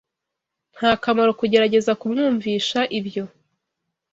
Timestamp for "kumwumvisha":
1.99-2.79